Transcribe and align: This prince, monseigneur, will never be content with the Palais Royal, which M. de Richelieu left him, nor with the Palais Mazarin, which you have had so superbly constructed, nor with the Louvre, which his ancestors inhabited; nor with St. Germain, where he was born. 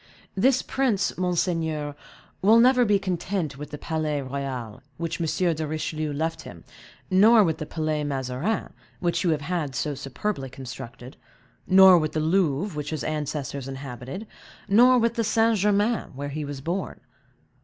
This 0.33 0.63
prince, 0.63 1.15
monseigneur, 1.15 1.93
will 2.41 2.59
never 2.59 2.85
be 2.85 2.97
content 2.97 3.59
with 3.59 3.69
the 3.69 3.77
Palais 3.77 4.23
Royal, 4.23 4.81
which 4.97 5.21
M. 5.21 5.53
de 5.53 5.67
Richelieu 5.67 6.11
left 6.11 6.41
him, 6.41 6.63
nor 7.11 7.43
with 7.43 7.59
the 7.59 7.67
Palais 7.67 8.03
Mazarin, 8.03 8.73
which 8.99 9.23
you 9.23 9.29
have 9.29 9.41
had 9.41 9.75
so 9.75 9.93
superbly 9.93 10.49
constructed, 10.49 11.17
nor 11.67 11.99
with 11.99 12.13
the 12.13 12.19
Louvre, 12.19 12.75
which 12.75 12.89
his 12.89 13.03
ancestors 13.03 13.67
inhabited; 13.67 14.25
nor 14.67 14.97
with 14.97 15.23
St. 15.23 15.55
Germain, 15.55 16.05
where 16.15 16.29
he 16.29 16.45
was 16.45 16.61
born. 16.61 16.99